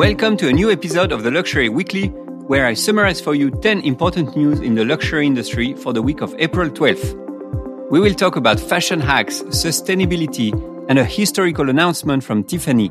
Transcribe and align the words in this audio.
Welcome 0.00 0.38
to 0.38 0.48
a 0.48 0.52
new 0.54 0.70
episode 0.70 1.12
of 1.12 1.24
the 1.24 1.30
Luxury 1.30 1.68
Weekly, 1.68 2.06
where 2.46 2.64
I 2.64 2.72
summarize 2.72 3.20
for 3.20 3.34
you 3.34 3.50
10 3.50 3.82
important 3.82 4.34
news 4.34 4.60
in 4.60 4.74
the 4.74 4.82
luxury 4.82 5.26
industry 5.26 5.74
for 5.74 5.92
the 5.92 6.00
week 6.00 6.22
of 6.22 6.34
April 6.38 6.70
12th. 6.70 7.90
We 7.90 8.00
will 8.00 8.14
talk 8.14 8.36
about 8.36 8.58
fashion 8.58 8.98
hacks, 8.98 9.42
sustainability, 9.42 10.54
and 10.88 10.98
a 10.98 11.04
historical 11.04 11.68
announcement 11.68 12.24
from 12.24 12.44
Tiffany. 12.44 12.90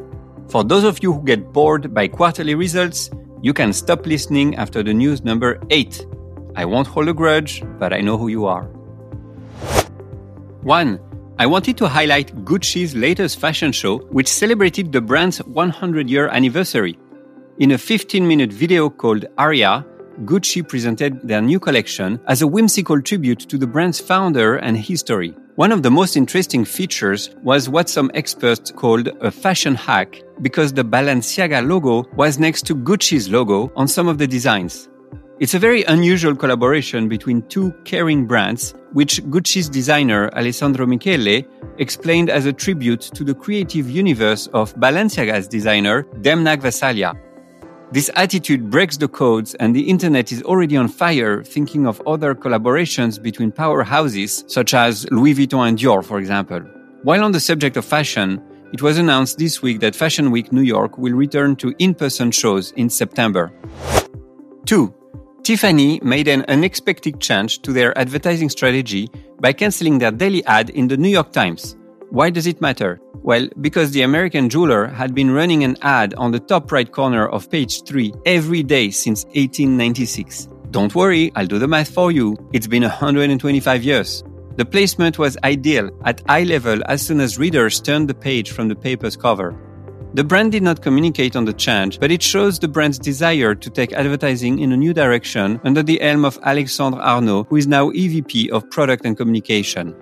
For 0.50 0.64
those 0.64 0.84
of 0.84 1.02
you 1.02 1.12
who 1.12 1.24
get 1.24 1.52
bored 1.52 1.96
by 1.96 2.10
quarterly 2.10 2.54
results, 2.54 3.10
you 3.42 3.54
can 3.54 3.74
stop 3.74 4.06
listening 4.06 4.56
after 4.58 4.84
the 4.84 4.94
news 4.94 5.24
number 5.24 5.60
8. 5.72 6.06
I 6.56 6.66
won't 6.66 6.86
hold 6.86 7.08
a 7.08 7.14
grudge, 7.16 7.64
but 7.80 7.92
I 7.92 8.02
know 8.02 8.20
who 8.20 8.28
you 8.28 8.46
are. 8.46 8.66
1. 10.62 11.00
I 11.40 11.46
wanted 11.46 11.78
to 11.78 11.88
highlight 11.88 12.36
Gucci's 12.44 12.94
latest 12.94 13.40
fashion 13.40 13.72
show, 13.72 14.00
which 14.12 14.28
celebrated 14.28 14.92
the 14.92 15.00
brand's 15.00 15.38
100 15.38 16.10
year 16.10 16.28
anniversary. 16.28 17.00
In 17.60 17.72
a 17.72 17.78
15 17.78 18.28
minute 18.28 18.52
video 18.52 18.90
called 18.90 19.24
Aria, 19.38 19.86
Gucci 20.26 20.68
presented 20.68 21.26
their 21.26 21.42
new 21.42 21.58
collection 21.58 22.20
as 22.28 22.42
a 22.42 22.48
whimsical 22.48 23.02
tribute 23.02 23.40
to 23.48 23.58
the 23.58 23.66
brand's 23.66 24.02
founder 24.02 24.58
and 24.58 24.76
history. 24.76 25.34
One 25.56 25.72
of 25.72 25.82
the 25.82 25.90
most 25.90 26.18
interesting 26.18 26.66
features 26.66 27.30
was 27.42 27.70
what 27.70 27.88
some 27.88 28.12
experts 28.14 28.70
called 28.72 29.08
a 29.22 29.32
fashion 29.32 29.76
hack 29.76 30.22
because 30.42 30.74
the 30.74 30.84
Balenciaga 30.84 31.66
logo 31.66 32.04
was 32.18 32.38
next 32.38 32.66
to 32.66 32.76
Gucci's 32.76 33.30
logo 33.30 33.72
on 33.78 33.88
some 33.88 34.10
of 34.10 34.18
the 34.18 34.28
designs. 34.28 34.89
It's 35.40 35.54
a 35.54 35.60
very 35.60 35.84
unusual 35.84 36.36
collaboration 36.36 37.08
between 37.08 37.44
two 37.44 37.72
Kering 37.86 38.28
brands, 38.28 38.74
which 38.92 39.24
Gucci's 39.30 39.70
designer 39.70 40.30
Alessandro 40.36 40.86
Michele 40.86 41.44
explained 41.78 42.30
as 42.30 42.46
a 42.46 42.52
tribute 42.52 43.00
to 43.00 43.24
the 43.24 43.34
creative 43.34 43.90
universe 43.90 44.48
of 44.48 44.76
Balenciaga's 44.76 45.48
designer 45.48 46.04
Demna 46.20 46.58
Gvasalia. 46.58 47.18
This 47.94 48.12
attitude 48.18 48.70
breaks 48.70 48.98
the 48.98 49.08
codes, 49.08 49.56
and 49.56 49.74
the 49.74 49.90
internet 49.90 50.34
is 50.34 50.44
already 50.44 50.76
on 50.76 50.90
fire 50.90 51.42
thinking 51.42 51.88
of 51.88 52.02
other 52.06 52.36
collaborations 52.36 53.24
between 53.24 53.54
powerhouses 53.54 54.44
such 54.52 54.74
as 54.74 55.10
Louis 55.10 55.36
Vuitton 55.36 55.70
and 55.70 55.78
Dior, 55.78 56.04
for 56.04 56.20
example. 56.20 56.60
While 57.04 57.24
on 57.24 57.32
the 57.32 57.40
subject 57.40 57.78
of 57.78 57.86
fashion, 57.86 58.44
it 58.74 58.82
was 58.82 58.98
announced 58.98 59.38
this 59.38 59.62
week 59.62 59.80
that 59.80 59.96
Fashion 59.96 60.32
Week 60.32 60.52
New 60.52 60.64
York 60.64 60.98
will 60.98 61.14
return 61.14 61.56
to 61.56 61.74
in 61.80 61.96
person 61.96 62.30
shows 62.30 62.72
in 62.74 62.90
September. 62.90 63.54
2. 64.66 64.99
Tiffany 65.44 66.00
made 66.04 66.28
an 66.28 66.46
unexpected 66.48 67.20
change 67.20 67.62
to 67.64 67.74
their 67.74 67.98
advertising 67.98 68.50
strategy 68.50 69.10
by 69.40 69.54
canceling 69.54 69.98
their 69.98 70.12
daily 70.12 70.44
ad 70.46 70.70
in 70.70 70.88
the 70.88 70.98
New 70.98 71.10
York 71.10 71.32
Times. 71.32 71.76
Why 72.12 72.30
does 72.30 72.48
it 72.48 72.62
matter? 72.62 73.00
Well, 73.22 73.48
because 73.62 73.92
the 73.92 74.02
American 74.02 74.50
jeweler 74.50 74.88
had 74.88 75.14
been 75.14 75.32
running 75.32 75.64
an 75.64 75.78
ad 75.82 76.14
on 76.16 76.32
the 76.32 76.40
top 76.40 76.72
right 76.72 76.92
corner 76.92 77.28
of 77.28 77.50
page 77.50 77.84
3 77.84 78.14
every 78.26 78.64
day 78.64 78.90
since 78.92 79.26
1896. 79.26 80.50
Don't 80.72 80.94
worry, 80.94 81.32
I'll 81.36 81.48
do 81.48 81.60
the 81.60 81.68
math 81.68 81.90
for 81.90 82.12
you. 82.12 82.36
It's 82.54 82.68
been 82.68 82.84
125 82.84 83.84
years. 83.84 84.24
The 84.56 84.66
placement 84.66 85.18
was 85.18 85.38
ideal 85.44 85.90
at 86.04 86.22
eye 86.28 86.44
level 86.44 86.82
as 86.86 87.02
soon 87.02 87.22
as 87.22 87.38
readers 87.38 87.80
turned 87.80 88.10
the 88.10 88.14
page 88.14 88.52
from 88.52 88.68
the 88.68 88.76
paper's 88.76 89.16
cover. 89.16 89.56
The 90.20 90.26
brand 90.26 90.52
did 90.52 90.64
not 90.64 90.82
communicate 90.82 91.38
on 91.38 91.46
the 91.46 91.54
change, 91.54 91.98
but 91.98 92.12
it 92.12 92.22
shows 92.22 92.60
the 92.60 92.68
brand's 92.68 93.00
desire 93.00 93.56
to 93.56 93.70
take 93.70 93.94
advertising 93.94 94.60
in 94.60 94.74
a 94.74 94.76
new 94.76 94.94
direction 94.94 95.62
under 95.64 95.82
the 95.82 95.98
helm 96.00 96.26
of 96.26 96.38
Alexandre 96.44 97.00
Arnault, 97.00 97.46
who 97.46 97.56
is 97.56 97.68
now 97.68 97.90
EVP 97.92 98.50
of 98.50 98.70
Product 98.70 99.06
and 99.06 99.16
Communication. 99.16 99.96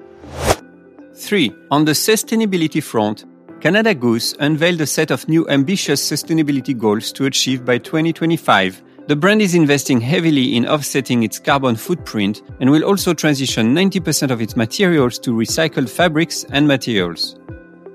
3. 1.14 1.52
On 1.70 1.86
the 1.86 1.92
sustainability 1.92 2.82
front, 2.82 3.26
Canada 3.62 3.94
Goose 3.94 4.34
unveiled 4.40 4.82
a 4.82 4.88
set 4.88 5.12
of 5.12 5.30
new 5.30 5.48
ambitious 5.50 6.02
sustainability 6.02 6.76
goals 6.76 7.12
to 7.12 7.28
achieve 7.28 7.64
by 7.64 7.78
2025. 7.78 8.82
The 9.06 9.16
brand 9.16 9.44
is 9.44 9.54
investing 9.54 10.02
heavily 10.02 10.56
in 10.56 10.68
offsetting 10.68 11.22
its 11.22 11.38
carbon 11.38 11.76
footprint 11.76 12.42
and 12.60 12.72
will 12.72 12.86
also 12.86 13.14
transition 13.14 13.76
90% 13.76 14.32
of 14.32 14.42
its 14.42 14.56
materials 14.56 15.20
to 15.20 15.30
recycled 15.30 15.92
fabrics 15.92 16.44
and 16.46 16.68
materials. 16.68 17.38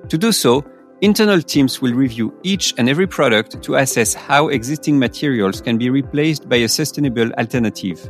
To 0.09 0.17
do 0.17 0.31
so, 0.31 0.65
Internal 1.03 1.43
teams 1.43 1.83
will 1.83 1.95
review 1.95 2.33
each 2.45 2.75
and 2.79 2.89
every 2.89 3.09
product 3.09 3.61
to 3.61 3.75
assess 3.75 4.15
how 4.15 4.47
existing 4.47 4.97
materials 4.97 5.61
can 5.61 5.77
be 5.77 5.91
replaced 5.91 6.49
by 6.49 6.55
a 6.59 6.69
sustainable 6.69 7.33
alternative. 7.33 8.09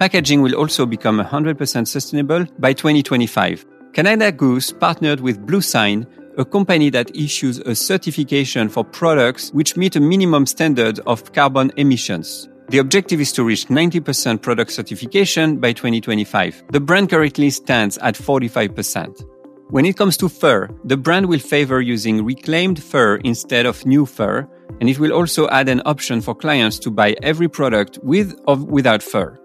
Packaging 0.00 0.40
will 0.40 0.54
also 0.54 0.86
become 0.86 1.20
100% 1.20 1.86
sustainable 1.86 2.46
by 2.58 2.72
2025. 2.72 3.66
Canada 3.92 4.32
Goose 4.32 4.72
partnered 4.72 5.20
with 5.20 5.46
BlueSign, 5.46 6.06
a 6.38 6.44
company 6.46 6.88
that 6.88 7.14
issues 7.14 7.58
a 7.58 7.74
certification 7.74 8.70
for 8.70 8.82
products 8.82 9.50
which 9.50 9.76
meet 9.76 9.94
a 9.94 10.00
minimum 10.00 10.46
standard 10.46 10.98
of 11.00 11.34
carbon 11.34 11.70
emissions. 11.76 12.48
The 12.70 12.78
objective 12.78 13.20
is 13.20 13.30
to 13.32 13.44
reach 13.44 13.66
90% 13.66 14.40
product 14.40 14.72
certification 14.72 15.58
by 15.58 15.74
2025. 15.74 16.64
The 16.72 16.80
brand 16.80 17.10
currently 17.10 17.50
stands 17.50 17.98
at 17.98 18.14
45%. 18.14 19.35
When 19.68 19.84
it 19.84 19.96
comes 19.96 20.16
to 20.18 20.28
fur, 20.28 20.68
the 20.84 20.96
brand 20.96 21.26
will 21.26 21.40
favor 21.40 21.80
using 21.80 22.24
reclaimed 22.24 22.80
fur 22.80 23.16
instead 23.24 23.66
of 23.66 23.84
new 23.84 24.06
fur, 24.06 24.46
and 24.80 24.88
it 24.88 25.00
will 25.00 25.12
also 25.12 25.48
add 25.48 25.68
an 25.68 25.82
option 25.84 26.20
for 26.20 26.36
clients 26.36 26.78
to 26.80 26.90
buy 26.90 27.16
every 27.20 27.48
product 27.48 27.98
with 28.04 28.38
or 28.46 28.56
without 28.56 29.02
fur. 29.02 29.36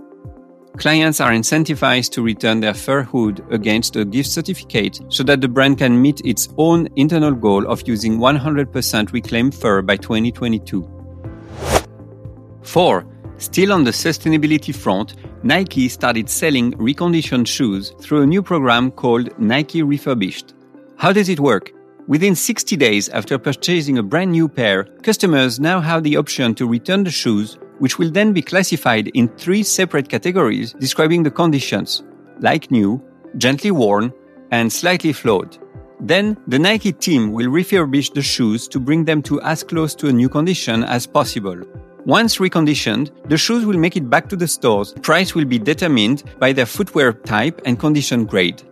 Clients 0.77 1.19
are 1.19 1.31
incentivized 1.31 2.11
to 2.11 2.21
return 2.21 2.59
their 2.59 2.75
fur 2.75 3.01
hood 3.01 3.43
against 3.49 3.95
a 3.95 4.05
gift 4.05 4.29
certificate 4.29 5.01
so 5.09 5.23
that 5.23 5.41
the 5.41 5.47
brand 5.47 5.79
can 5.79 5.99
meet 5.99 6.21
its 6.23 6.49
own 6.59 6.87
internal 6.95 7.33
goal 7.33 7.65
of 7.65 7.87
using 7.87 8.19
100% 8.19 9.11
reclaimed 9.13 9.55
fur 9.55 9.81
by 9.81 9.97
2022. 9.97 10.87
4. 12.61 13.10
Still 13.41 13.73
on 13.73 13.83
the 13.83 13.89
sustainability 13.89 14.73
front, 14.73 15.15
Nike 15.41 15.89
started 15.89 16.29
selling 16.29 16.73
reconditioned 16.73 17.47
shoes 17.47 17.89
through 17.99 18.21
a 18.21 18.27
new 18.27 18.43
program 18.43 18.91
called 18.91 19.37
Nike 19.39 19.81
Refurbished. 19.81 20.53
How 20.95 21.11
does 21.11 21.27
it 21.27 21.39
work? 21.39 21.71
Within 22.07 22.35
60 22.35 22.77
days 22.77 23.09
after 23.09 23.39
purchasing 23.39 23.97
a 23.97 24.03
brand 24.03 24.31
new 24.31 24.47
pair, 24.47 24.83
customers 25.01 25.59
now 25.59 25.79
have 25.79 26.03
the 26.03 26.17
option 26.17 26.53
to 26.53 26.67
return 26.67 27.03
the 27.03 27.09
shoes, 27.09 27.57
which 27.79 27.97
will 27.97 28.11
then 28.11 28.31
be 28.31 28.43
classified 28.43 29.07
in 29.15 29.27
three 29.27 29.63
separate 29.63 30.07
categories 30.07 30.73
describing 30.73 31.23
the 31.23 31.31
conditions 31.31 32.03
like 32.41 32.69
new, 32.69 33.01
gently 33.37 33.71
worn, 33.71 34.13
and 34.51 34.71
slightly 34.71 35.13
flawed. 35.13 35.57
Then, 35.99 36.37
the 36.45 36.59
Nike 36.59 36.93
team 36.93 37.31
will 37.31 37.47
refurbish 37.47 38.13
the 38.13 38.21
shoes 38.21 38.67
to 38.67 38.79
bring 38.79 39.03
them 39.03 39.23
to 39.23 39.41
as 39.41 39.63
close 39.63 39.95
to 39.95 40.09
a 40.09 40.13
new 40.13 40.29
condition 40.29 40.83
as 40.83 41.07
possible. 41.07 41.59
Once 42.05 42.37
reconditioned, 42.37 43.11
the 43.29 43.37
shoes 43.37 43.63
will 43.63 43.77
make 43.77 43.95
it 43.95 44.09
back 44.09 44.27
to 44.27 44.35
the 44.35 44.47
stores. 44.47 44.93
Price 45.03 45.35
will 45.35 45.45
be 45.45 45.59
determined 45.59 46.23
by 46.39 46.51
their 46.51 46.65
footwear 46.65 47.13
type 47.13 47.61
and 47.65 47.79
condition 47.79 48.25
grade. 48.25 48.63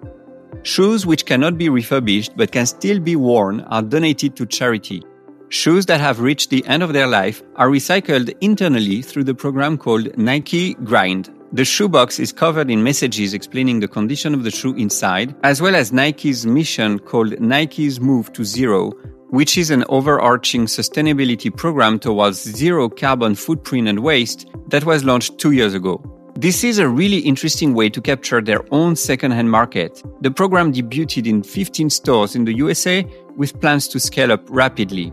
Shoes 0.63 1.06
which 1.06 1.28
cannot 1.28 1.56
be 1.57 1.69
refurbished 1.69 2.35
but 2.35 2.51
can 2.51 2.66
still 2.66 3.00
be 3.00 3.16
worn 3.16 3.62
are 3.62 3.84
donated 3.84 4.35
to 4.35 4.47
charity. 4.47 5.03
Shoes 5.50 5.85
that 5.85 6.00
have 6.00 6.19
reached 6.19 6.50
the 6.50 6.66
end 6.66 6.81
of 6.81 6.94
their 6.94 7.07
life 7.07 7.44
are 7.56 7.69
recycled 7.69 8.35
internally 8.41 9.03
through 9.03 9.25
the 9.25 9.35
program 9.35 9.78
called 9.78 10.18
Nike 10.18 10.73
Grind. 10.73 11.29
The 11.53 11.66
shoebox 11.66 12.19
is 12.19 12.31
covered 12.31 12.69
in 12.69 12.84
messages 12.84 13.34
explaining 13.34 13.79
the 13.79 13.88
condition 13.88 14.34
of 14.34 14.44
the 14.44 14.51
shoe 14.51 14.75
inside, 14.75 15.35
as 15.44 15.62
well 15.62 15.75
as 15.75 15.91
Nike's 15.91 16.45
mission 16.45 17.00
called 17.00 17.39
Nike's 17.39 18.00
Move 18.00 18.31
to 18.34 18.44
Zero, 18.44 18.91
which 19.29 19.57
is 19.57 19.69
an 19.69 19.84
overarching 19.90 20.66
sustainability 20.66 21.56
program 21.56 22.00
towards 22.00 22.41
zero 22.41 22.90
carbon 22.90 23.35
footprint 23.35 23.88
and 23.88 24.00
waste 24.00 24.50
that 24.67 24.85
was 24.85 25.03
launched 25.03 25.38
two 25.38 25.51
years 25.51 25.73
ago. 25.73 26.01
This 26.35 26.63
is 26.63 26.79
a 26.79 26.88
really 26.88 27.19
interesting 27.19 27.73
way 27.73 27.89
to 27.89 28.01
capture 28.01 28.41
their 28.41 28.62
own 28.72 28.95
second-hand 28.95 29.51
market. 29.51 30.01
The 30.22 30.31
program 30.31 30.72
debuted 30.72 31.28
in 31.28 31.44
15 31.44 31.89
stores 31.89 32.35
in 32.35 32.45
the 32.45 32.53
USA 32.53 33.06
with 33.35 33.59
plans 33.59 33.88
to 33.89 34.00
scale 34.00 34.31
up 34.31 34.42
rapidly. 34.50 35.12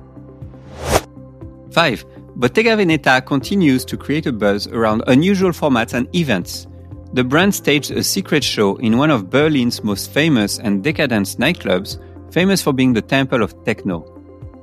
5. 1.73 2.05
Bottega 2.37 2.77
Veneta 2.77 3.25
continues 3.25 3.85
to 3.87 3.97
create 3.97 4.27
a 4.27 4.33
buzz 4.33 4.67
around 4.69 5.03
unusual 5.09 5.51
formats 5.51 5.95
and 5.95 6.15
events. 6.15 6.67
The 7.13 7.25
brand 7.25 7.55
staged 7.55 7.91
a 7.91 8.03
secret 8.03 8.45
show 8.45 8.77
in 8.77 8.99
one 8.99 9.11
of 9.11 9.31
Berlin's 9.31 9.83
most 9.83 10.11
famous 10.13 10.59
and 10.59 10.85
decadent 10.85 11.27
nightclubs 11.39 11.99
famous 12.31 12.63
for 12.63 12.73
being 12.73 12.93
the 12.93 13.03
temple 13.03 13.43
of 13.43 13.65
techno. 13.65 14.05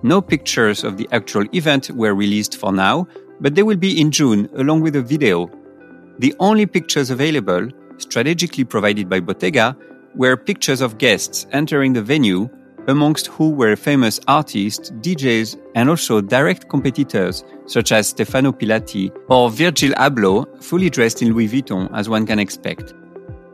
No 0.04 0.22
pictures 0.22 0.84
of 0.84 0.98
the 0.98 1.08
actual 1.14 1.46
event 1.56 1.90
were 1.92 2.14
released 2.14 2.58
for 2.58 2.74
now, 2.74 3.08
but 3.40 3.56
they 3.56 3.64
will 3.64 3.78
be 3.78 4.02
in 4.02 4.12
June 4.12 4.50
along 4.58 4.82
with 4.82 4.98
a 4.98 5.02
video. 5.02 5.50
The 6.20 6.36
only 6.40 6.66
pictures 6.66 7.10
available, 7.10 7.70
strategically 7.98 8.66
provided 8.66 9.08
by 9.08 9.22
Bottega, 9.22 9.78
were 10.14 10.36
pictures 10.36 10.82
of 10.82 10.98
guests 10.98 11.48
entering 11.54 11.94
the 11.94 12.02
venue, 12.02 12.50
amongst 12.90 13.28
who 13.28 13.52
were 13.52 13.78
famous 13.78 14.20
artists, 14.28 14.92
DJs, 14.92 15.58
and 15.76 15.90
also 15.90 16.20
direct 16.20 16.68
competitors 16.68 17.46
such 17.66 17.94
as 17.94 18.10
Stefano 18.10 18.52
Pilati 18.52 19.10
or 19.30 19.50
Virgil 19.50 19.92
Abloh, 19.94 20.62
fully 20.62 20.90
dressed 20.90 21.22
in 21.22 21.34
Louis 21.34 21.48
Vuitton 21.48 21.90
as 21.94 22.10
one 22.10 22.26
can 22.26 22.40
expect. 22.40 22.94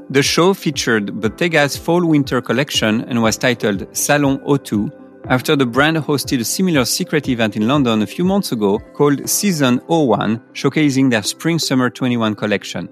The 0.10 0.24
show 0.24 0.56
featured 0.56 1.22
Bottega's 1.22 1.78
fall 1.78 2.04
winter 2.04 2.42
collection 2.42 3.02
and 3.02 3.22
was 3.22 3.38
titled 3.38 3.96
Salon 3.96 4.40
O2, 4.40 4.92
after 5.28 5.56
the 5.56 5.66
brand 5.66 5.98
hosted 5.98 6.40
a 6.40 6.46
similar 6.46 6.86
secret 6.86 7.28
event 7.28 7.56
in 7.56 7.68
London 7.68 8.02
a 8.02 8.08
few 8.08 8.24
months 8.24 8.52
ago 8.52 8.80
called 8.94 9.30
Season 9.30 9.80
01, 9.88 10.40
showcasing 10.54 11.10
their 11.12 11.24
Spring 11.24 11.60
Summer 11.60 11.90
21 11.90 12.36
collection. 12.36 12.90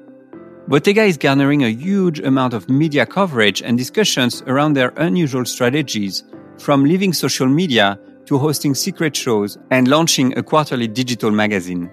Bottega 0.68 1.04
is 1.04 1.18
garnering 1.18 1.64
a 1.64 1.70
huge 1.70 2.20
amount 2.20 2.54
of 2.54 2.70
media 2.70 3.06
coverage 3.06 3.62
and 3.62 3.78
discussions 3.78 4.44
around 4.48 4.74
their 4.74 4.90
unusual 4.98 5.46
strategies, 5.46 6.26
from 6.58 6.84
leaving 6.84 7.14
social 7.14 7.48
media 7.48 7.98
to 8.26 8.38
hosting 8.38 8.76
secret 8.76 9.16
shows 9.16 9.58
and 9.72 9.88
launching 9.88 10.38
a 10.38 10.44
quarterly 10.44 10.88
digital 10.88 11.32
magazine. 11.32 11.90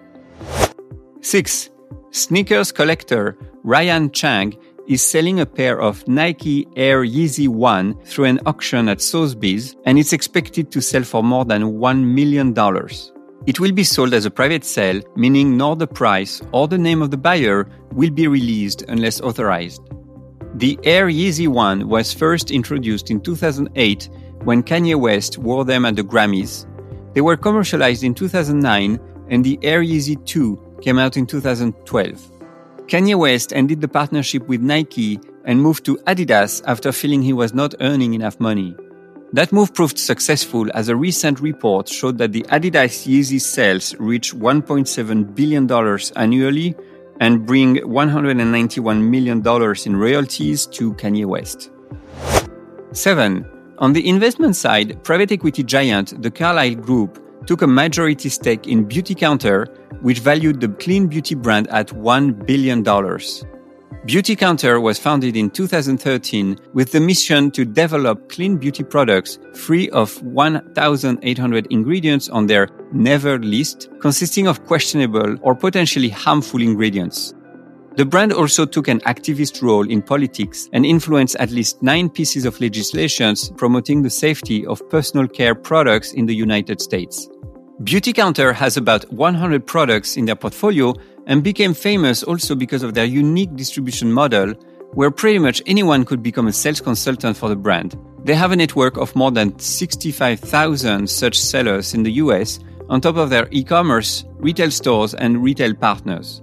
6. 1.20 1.70
Sneakers 2.10 2.72
collector 2.72 3.36
Ryan 3.62 4.10
Chang 4.10 4.54
is 4.86 5.02
selling 5.02 5.40
a 5.40 5.46
pair 5.46 5.80
of 5.80 6.06
Nike 6.06 6.66
Air 6.76 7.04
Yeezy 7.04 7.48
1 7.48 8.02
through 8.04 8.26
an 8.26 8.40
auction 8.44 8.88
at 8.88 9.00
Sotheby's 9.00 9.76
and 9.86 9.98
it's 9.98 10.12
expected 10.12 10.70
to 10.70 10.82
sell 10.82 11.02
for 11.02 11.22
more 11.22 11.44
than 11.44 11.78
$1 11.78 12.04
million. 12.04 12.54
It 13.46 13.60
will 13.60 13.72
be 13.72 13.84
sold 13.84 14.14
as 14.14 14.26
a 14.26 14.30
private 14.30 14.64
sale, 14.64 15.02
meaning 15.16 15.56
nor 15.56 15.76
the 15.76 15.86
price 15.86 16.40
or 16.52 16.68
the 16.68 16.78
name 16.78 17.02
of 17.02 17.10
the 17.10 17.16
buyer 17.16 17.68
will 17.92 18.10
be 18.10 18.26
released 18.26 18.82
unless 18.88 19.20
authorized. 19.20 19.82
The 20.54 20.78
Air 20.84 21.08
Yeezy 21.08 21.48
1 21.48 21.88
was 21.88 22.12
first 22.12 22.50
introduced 22.50 23.10
in 23.10 23.20
2008 23.20 24.08
when 24.44 24.62
Kanye 24.62 24.98
West 24.98 25.38
wore 25.38 25.64
them 25.64 25.84
at 25.84 25.96
the 25.96 26.02
Grammys. 26.02 26.66
They 27.14 27.20
were 27.20 27.36
commercialized 27.36 28.04
in 28.04 28.14
2009 28.14 29.00
and 29.30 29.44
the 29.44 29.58
Air 29.62 29.82
Yeezy 29.82 30.24
2 30.26 30.78
came 30.82 30.98
out 30.98 31.16
in 31.16 31.26
2012. 31.26 32.33
Kanye 32.86 33.14
West 33.14 33.54
ended 33.54 33.80
the 33.80 33.88
partnership 33.88 34.46
with 34.46 34.60
Nike 34.60 35.18
and 35.46 35.60
moved 35.60 35.84
to 35.86 35.96
Adidas 36.06 36.62
after 36.66 36.92
feeling 36.92 37.22
he 37.22 37.32
was 37.32 37.54
not 37.54 37.74
earning 37.80 38.12
enough 38.12 38.38
money. 38.38 38.76
That 39.32 39.52
move 39.52 39.72
proved 39.72 39.98
successful 39.98 40.70
as 40.74 40.88
a 40.88 40.96
recent 40.96 41.40
report 41.40 41.88
showed 41.88 42.18
that 42.18 42.32
the 42.32 42.42
Adidas 42.42 43.06
Yeezy 43.08 43.40
sales 43.40 43.94
reach 43.98 44.34
$1.7 44.34 45.34
billion 45.34 45.98
annually 46.14 46.76
and 47.20 47.46
bring 47.46 47.76
$191 47.76 49.02
million 49.02 49.42
in 49.86 49.96
royalties 49.96 50.66
to 50.66 50.92
Kanye 50.94 51.24
West. 51.24 51.70
7. 52.92 53.46
On 53.78 53.92
the 53.92 54.06
investment 54.06 54.56
side, 54.56 55.02
private 55.02 55.32
equity 55.32 55.64
giant 55.64 56.22
the 56.22 56.30
Carlyle 56.30 56.74
Group 56.74 57.18
took 57.46 57.62
a 57.62 57.66
majority 57.66 58.28
stake 58.28 58.66
in 58.66 58.86
Beautycounter, 58.86 59.66
which 60.02 60.20
valued 60.20 60.60
the 60.60 60.68
clean 60.68 61.06
beauty 61.06 61.34
brand 61.34 61.68
at 61.68 61.88
$1 61.88 62.46
billion. 62.46 62.84
Beautycounter 64.06 64.82
was 64.82 64.98
founded 64.98 65.34
in 65.34 65.48
2013 65.48 66.58
with 66.74 66.92
the 66.92 67.00
mission 67.00 67.50
to 67.52 67.64
develop 67.64 68.28
clean 68.28 68.58
beauty 68.58 68.84
products 68.84 69.38
free 69.54 69.88
of 69.90 70.22
1,800 70.22 71.66
ingredients 71.70 72.28
on 72.28 72.46
their 72.46 72.68
never 72.92 73.38
list, 73.38 73.88
consisting 74.00 74.46
of 74.46 74.62
questionable 74.66 75.36
or 75.40 75.54
potentially 75.54 76.10
harmful 76.10 76.60
ingredients. 76.60 77.32
The 77.96 78.04
brand 78.04 78.32
also 78.32 78.66
took 78.66 78.88
an 78.88 78.98
activist 79.02 79.62
role 79.62 79.88
in 79.88 80.02
politics 80.02 80.68
and 80.72 80.84
influenced 80.84 81.36
at 81.36 81.52
least 81.52 81.80
nine 81.80 82.10
pieces 82.10 82.44
of 82.44 82.60
legislation 82.60 83.36
promoting 83.56 84.02
the 84.02 84.10
safety 84.10 84.66
of 84.66 84.82
personal 84.90 85.28
care 85.28 85.54
products 85.54 86.12
in 86.12 86.26
the 86.26 86.34
United 86.34 86.80
States. 86.80 87.28
Beautycounter 87.82 88.52
has 88.52 88.76
about 88.76 89.04
100 89.12 89.64
products 89.64 90.16
in 90.16 90.24
their 90.24 90.34
portfolio 90.34 90.92
and 91.28 91.44
became 91.44 91.72
famous 91.72 92.24
also 92.24 92.56
because 92.56 92.82
of 92.82 92.94
their 92.94 93.04
unique 93.04 93.54
distribution 93.54 94.12
model, 94.12 94.54
where 94.94 95.12
pretty 95.12 95.38
much 95.38 95.62
anyone 95.64 96.04
could 96.04 96.22
become 96.22 96.48
a 96.48 96.52
sales 96.52 96.80
consultant 96.80 97.36
for 97.36 97.48
the 97.48 97.56
brand. 97.56 97.96
They 98.24 98.34
have 98.34 98.50
a 98.50 98.56
network 98.56 98.96
of 98.96 99.14
more 99.14 99.30
than 99.30 99.56
65,000 99.56 101.08
such 101.08 101.40
sellers 101.40 101.94
in 101.94 102.02
the 102.02 102.12
US, 102.12 102.58
on 102.88 103.00
top 103.00 103.16
of 103.16 103.30
their 103.30 103.46
e 103.52 103.62
commerce, 103.62 104.24
retail 104.38 104.72
stores, 104.72 105.14
and 105.14 105.44
retail 105.44 105.74
partners. 105.74 106.40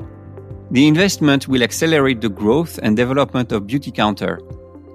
The 0.71 0.87
investment 0.87 1.49
will 1.49 1.63
accelerate 1.63 2.21
the 2.21 2.29
growth 2.29 2.79
and 2.81 2.95
development 2.95 3.51
of 3.51 3.63
Beautycounter. 3.63 4.39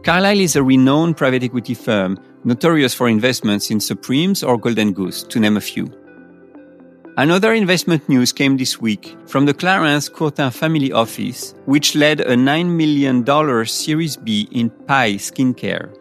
Carlyle 0.02 0.40
is 0.40 0.56
a 0.56 0.62
renowned 0.62 1.18
private 1.18 1.42
equity 1.42 1.74
firm 1.74 2.18
notorious 2.44 2.94
for 2.94 3.10
investments 3.10 3.70
in 3.70 3.78
Supremes 3.78 4.42
or 4.42 4.56
Golden 4.56 4.94
Goose, 4.94 5.22
to 5.24 5.38
name 5.38 5.58
a 5.58 5.60
few. 5.60 5.92
Another 7.18 7.52
investment 7.52 8.08
news 8.08 8.32
came 8.32 8.56
this 8.56 8.80
week 8.80 9.18
from 9.26 9.44
the 9.44 9.52
Clarins 9.52 10.10
Courtin 10.10 10.50
family 10.50 10.92
office, 10.92 11.54
which 11.66 11.94
led 11.94 12.20
a 12.20 12.36
$9 12.36 12.70
million 12.70 13.66
Series 13.66 14.16
B 14.16 14.48
in 14.52 14.70
Pai 14.70 15.16
Skincare. 15.16 15.94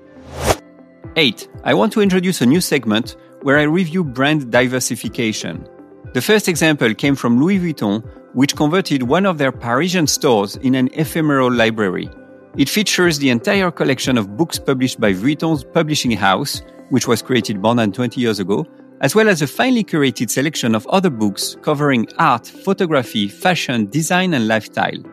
8. 1.18 1.50
I 1.66 1.74
want 1.74 1.92
to 1.94 2.02
introduce 2.02 2.40
a 2.40 2.46
new 2.46 2.62
segment 2.62 3.18
where 3.42 3.60
I 3.60 3.64
review 3.64 4.06
brand 4.06 4.52
diversification. 4.54 5.68
The 6.16 6.22
first 6.22 6.48
example 6.48 6.94
came 6.94 7.14
from 7.14 7.42
Louis 7.42 7.60
Vuitton, 7.60 8.02
which 8.32 8.56
converted 8.56 9.04
one 9.04 9.26
of 9.26 9.38
their 9.38 9.52
Parisian 9.52 10.08
stores 10.08 10.56
in 10.56 10.74
an 10.74 10.88
ephemeral 10.94 11.52
library. 11.52 12.10
It 12.56 12.70
features 12.70 13.20
the 13.20 13.30
entire 13.30 13.70
collection 13.70 14.18
of 14.18 14.38
books 14.38 14.58
published 14.58 14.98
by 14.98 15.12
Vuitton's 15.12 15.66
publishing 15.66 16.12
house, 16.12 16.62
which 16.90 17.06
was 17.06 17.22
created 17.22 17.62
more 17.62 17.76
than 17.76 17.92
20 17.92 18.22
years 18.22 18.40
ago, 18.40 18.66
as 19.02 19.14
well 19.14 19.28
as 19.28 19.42
a 19.42 19.48
finely 19.48 19.84
curated 19.84 20.30
selection 20.30 20.74
of 20.74 20.88
other 20.88 21.10
books 21.10 21.58
covering 21.62 22.08
art, 22.18 22.48
photography, 22.48 23.28
fashion, 23.28 23.90
design, 23.90 24.34
and 24.34 24.48
lifestyle. 24.48 25.04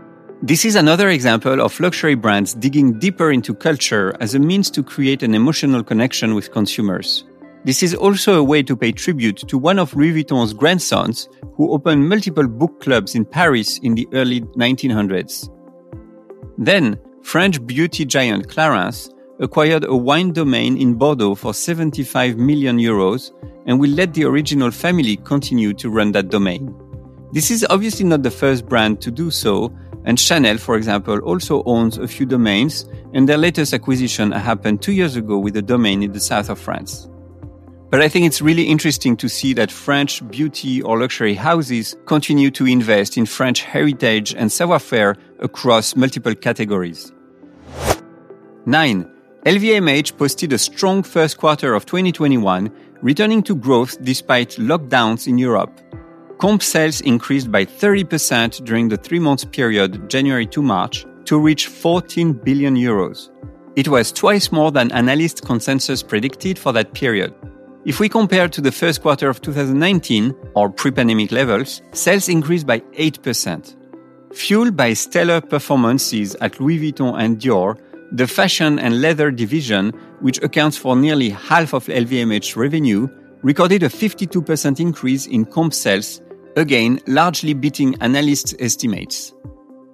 This 0.40 0.64
is 0.64 0.76
another 0.76 1.08
example 1.08 1.60
of 1.60 1.80
luxury 1.80 2.14
brands 2.14 2.54
digging 2.54 3.00
deeper 3.00 3.32
into 3.32 3.54
culture 3.54 4.14
as 4.20 4.36
a 4.36 4.38
means 4.38 4.70
to 4.70 4.84
create 4.84 5.24
an 5.24 5.34
emotional 5.34 5.82
connection 5.82 6.36
with 6.36 6.52
consumers. 6.52 7.24
This 7.64 7.84
is 7.84 7.94
also 7.94 8.34
a 8.34 8.42
way 8.42 8.64
to 8.64 8.76
pay 8.76 8.90
tribute 8.90 9.36
to 9.46 9.56
one 9.56 9.78
of 9.78 9.94
Louis 9.94 10.24
Vuitton's 10.24 10.52
grandsons 10.52 11.28
who 11.54 11.70
opened 11.70 12.08
multiple 12.08 12.48
book 12.48 12.80
clubs 12.80 13.14
in 13.14 13.24
Paris 13.24 13.78
in 13.78 13.94
the 13.94 14.08
early 14.12 14.40
1900s. 14.40 15.48
Then, 16.58 16.98
French 17.22 17.64
beauty 17.64 18.04
giant 18.04 18.48
Clarins 18.48 19.10
acquired 19.38 19.84
a 19.84 19.94
wine 19.94 20.32
domain 20.32 20.76
in 20.76 20.94
Bordeaux 20.94 21.36
for 21.36 21.54
75 21.54 22.36
million 22.36 22.78
euros 22.78 23.30
and 23.66 23.78
will 23.78 23.90
let 23.90 24.12
the 24.14 24.24
original 24.24 24.72
family 24.72 25.16
continue 25.18 25.72
to 25.74 25.88
run 25.88 26.10
that 26.12 26.30
domain. 26.30 26.74
This 27.30 27.52
is 27.52 27.64
obviously 27.70 28.06
not 28.06 28.24
the 28.24 28.30
first 28.32 28.66
brand 28.66 29.00
to 29.02 29.12
do 29.12 29.30
so, 29.30 29.72
and 30.04 30.18
Chanel, 30.18 30.58
for 30.58 30.76
example, 30.76 31.20
also 31.20 31.62
owns 31.62 31.96
a 31.96 32.08
few 32.08 32.26
domains, 32.26 32.88
and 33.14 33.28
their 33.28 33.38
latest 33.38 33.72
acquisition 33.72 34.32
happened 34.32 34.82
two 34.82 34.92
years 34.92 35.14
ago 35.14 35.38
with 35.38 35.56
a 35.56 35.62
domain 35.62 36.02
in 36.02 36.12
the 36.12 36.20
south 36.20 36.50
of 36.50 36.58
France. 36.58 37.08
But 37.92 38.00
I 38.00 38.08
think 38.08 38.24
it's 38.24 38.40
really 38.40 38.62
interesting 38.62 39.18
to 39.18 39.28
see 39.28 39.52
that 39.52 39.70
French 39.70 40.26
beauty 40.30 40.80
or 40.80 40.98
luxury 40.98 41.34
houses 41.34 41.94
continue 42.06 42.50
to 42.52 42.64
invest 42.64 43.18
in 43.18 43.26
French 43.26 43.60
heritage 43.60 44.34
and 44.34 44.50
savoir 44.50 44.78
faire 44.78 45.14
across 45.40 45.94
multiple 45.94 46.34
categories. 46.34 47.12
9. 48.64 49.10
LVMH 49.44 50.16
posted 50.16 50.54
a 50.54 50.58
strong 50.58 51.02
first 51.02 51.36
quarter 51.36 51.74
of 51.74 51.84
2021, 51.84 52.72
returning 53.02 53.42
to 53.42 53.54
growth 53.54 54.02
despite 54.02 54.52
lockdowns 54.52 55.26
in 55.26 55.36
Europe. 55.36 55.78
Comp 56.38 56.62
sales 56.62 57.02
increased 57.02 57.52
by 57.52 57.66
30% 57.66 58.64
during 58.64 58.88
the 58.88 58.96
three 58.96 59.18
month 59.18 59.52
period, 59.52 60.08
January 60.08 60.46
to 60.46 60.62
March, 60.62 61.04
to 61.26 61.38
reach 61.38 61.66
14 61.66 62.32
billion 62.32 62.74
euros. 62.74 63.28
It 63.76 63.88
was 63.88 64.12
twice 64.12 64.50
more 64.50 64.72
than 64.72 64.90
analyst 64.92 65.44
consensus 65.44 66.02
predicted 66.02 66.58
for 66.58 66.72
that 66.72 66.94
period. 66.94 67.34
If 67.84 67.98
we 67.98 68.08
compare 68.08 68.48
to 68.48 68.60
the 68.60 68.70
first 68.70 69.02
quarter 69.02 69.28
of 69.28 69.42
2019, 69.42 70.32
or 70.54 70.70
pre 70.70 70.92
pandemic 70.92 71.32
levels, 71.32 71.82
sales 71.90 72.28
increased 72.28 72.64
by 72.64 72.78
8%. 72.78 73.74
Fueled 74.32 74.76
by 74.76 74.92
stellar 74.92 75.40
performances 75.40 76.36
at 76.36 76.60
Louis 76.60 76.78
Vuitton 76.78 77.18
and 77.18 77.40
Dior, 77.40 77.76
the 78.12 78.28
fashion 78.28 78.78
and 78.78 79.00
leather 79.00 79.32
division, 79.32 79.90
which 80.20 80.40
accounts 80.44 80.76
for 80.76 80.94
nearly 80.94 81.30
half 81.30 81.74
of 81.74 81.86
LVMH 81.86 82.54
revenue, 82.54 83.08
recorded 83.42 83.82
a 83.82 83.88
52% 83.88 84.78
increase 84.78 85.26
in 85.26 85.44
comp 85.44 85.74
sales, 85.74 86.20
again 86.56 87.00
largely 87.08 87.52
beating 87.52 87.96
analysts' 88.00 88.54
estimates. 88.60 89.34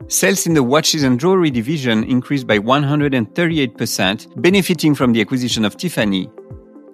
Sales 0.08 0.46
in 0.46 0.52
the 0.52 0.62
watches 0.62 1.04
and 1.04 1.18
jewelry 1.18 1.50
division 1.50 2.04
increased 2.04 2.46
by 2.46 2.58
138%, 2.58 4.42
benefiting 4.42 4.94
from 4.94 5.14
the 5.14 5.22
acquisition 5.22 5.64
of 5.64 5.78
Tiffany. 5.78 6.28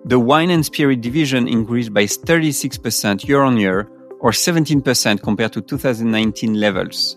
The 0.07 0.19
wine 0.19 0.51
and 0.51 0.65
spirit 0.65 1.01
division 1.01 1.49
increased 1.49 1.93
by 1.93 2.05
36% 2.05 3.27
year 3.27 3.43
on 3.43 3.57
year, 3.57 3.91
or 4.21 4.31
17% 4.31 5.23
compared 5.23 5.53
to 5.53 5.61
2019 5.61 6.55
levels. 6.55 7.17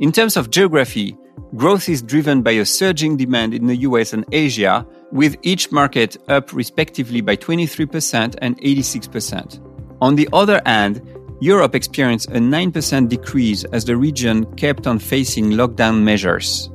In 0.00 0.12
terms 0.12 0.36
of 0.36 0.50
geography, 0.50 1.16
Growth 1.56 1.88
is 1.88 2.02
driven 2.02 2.42
by 2.42 2.50
a 2.52 2.64
surging 2.64 3.16
demand 3.16 3.54
in 3.54 3.66
the 3.66 3.76
US 3.76 4.12
and 4.12 4.24
Asia, 4.32 4.86
with 5.12 5.36
each 5.42 5.72
market 5.72 6.18
up 6.28 6.52
respectively 6.52 7.22
by 7.22 7.36
23% 7.36 8.36
and 8.42 8.60
86%. 8.60 9.58
On 10.02 10.14
the 10.14 10.28
other 10.34 10.60
hand, 10.66 11.00
Europe 11.40 11.74
experienced 11.74 12.28
a 12.28 12.38
9% 12.38 13.08
decrease 13.08 13.64
as 13.64 13.86
the 13.86 13.96
region 13.96 14.44
kept 14.56 14.86
on 14.86 14.98
facing 14.98 15.52
lockdown 15.52 16.02
measures. 16.02 16.68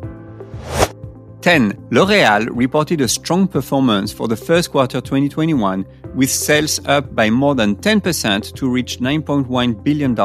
10. 1.43 1.89
L'Oréal 1.91 2.47
reported 2.53 3.01
a 3.01 3.07
strong 3.07 3.49
performance 3.49 4.13
for 4.13 4.29
the 4.29 4.35
first 4.35 4.71
quarter 4.71 5.01
2021, 5.01 5.85
with 6.15 6.29
sales 6.29 6.79
up 6.85 7.13
by 7.13 7.29
more 7.29 7.53
than 7.53 7.75
10% 7.75 8.55
to 8.55 8.69
reach 8.69 8.99
$9.1 8.99 9.83
billion. 9.83 10.15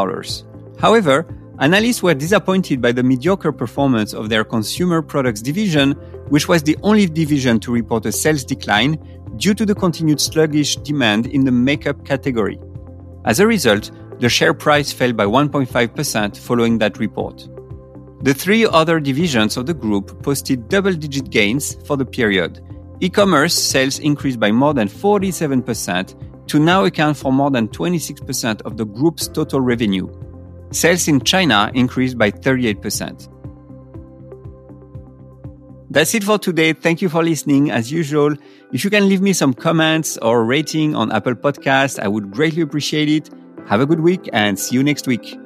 However, 0.78 1.26
analysts 1.58 2.04
were 2.04 2.14
disappointed 2.14 2.80
by 2.80 2.92
the 2.92 3.02
mediocre 3.02 3.50
performance 3.50 4.14
of 4.14 4.28
their 4.28 4.44
consumer 4.44 5.02
products 5.02 5.42
division, 5.42 5.90
which 6.28 6.46
was 6.46 6.62
the 6.62 6.78
only 6.84 7.06
division 7.06 7.58
to 7.58 7.72
report 7.72 8.06
a 8.06 8.12
sales 8.12 8.44
decline 8.44 8.96
due 9.34 9.54
to 9.54 9.66
the 9.66 9.74
continued 9.74 10.20
sluggish 10.20 10.76
demand 10.76 11.26
in 11.26 11.44
the 11.44 11.50
makeup 11.50 12.04
category. 12.06 12.60
As 13.24 13.40
a 13.40 13.46
result, 13.46 13.90
the 14.20 14.28
share 14.28 14.54
price 14.54 14.92
fell 14.92 15.12
by 15.12 15.24
1.5% 15.24 16.38
following 16.38 16.78
that 16.78 17.00
report. 17.00 17.48
The 18.22 18.34
three 18.34 18.66
other 18.66 18.98
divisions 18.98 19.56
of 19.56 19.66
the 19.66 19.74
group 19.74 20.22
posted 20.22 20.68
double 20.68 20.92
digit 20.92 21.30
gains 21.30 21.76
for 21.86 21.96
the 21.96 22.04
period. 22.04 22.60
E 23.00 23.08
commerce 23.08 23.54
sales 23.54 24.00
increased 24.00 24.40
by 24.40 24.50
more 24.50 24.74
than 24.74 24.88
47% 24.88 26.48
to 26.48 26.58
now 26.58 26.84
account 26.84 27.16
for 27.16 27.32
more 27.32 27.50
than 27.50 27.68
26% 27.68 28.62
of 28.62 28.76
the 28.76 28.84
group's 28.84 29.28
total 29.28 29.60
revenue. 29.60 30.08
Sales 30.72 31.06
in 31.06 31.20
China 31.20 31.70
increased 31.74 32.18
by 32.18 32.30
38%. 32.30 33.28
That's 35.90 36.14
it 36.14 36.24
for 36.24 36.38
today. 36.38 36.72
Thank 36.74 37.00
you 37.00 37.08
for 37.08 37.22
listening. 37.22 37.70
As 37.70 37.90
usual, 37.90 38.34
if 38.72 38.84
you 38.84 38.90
can 38.90 39.08
leave 39.08 39.22
me 39.22 39.32
some 39.32 39.54
comments 39.54 40.18
or 40.18 40.44
rating 40.44 40.94
on 40.94 41.10
Apple 41.12 41.34
Podcast, 41.34 41.98
I 41.98 42.08
would 42.08 42.30
greatly 42.30 42.62
appreciate 42.62 43.08
it. 43.08 43.30
Have 43.68 43.80
a 43.80 43.86
good 43.86 44.00
week 44.00 44.28
and 44.32 44.58
see 44.58 44.74
you 44.74 44.82
next 44.82 45.06
week. 45.06 45.38